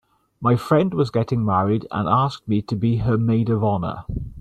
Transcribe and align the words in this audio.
My 0.41 0.55
friend 0.55 0.95
was 0.95 1.11
getting 1.11 1.45
married 1.45 1.85
and 1.91 2.09
asked 2.09 2.47
me 2.47 2.63
to 2.63 2.75
be 2.75 2.97
her 2.97 3.19
maid 3.19 3.49
of 3.51 3.63
honor. 3.63 4.05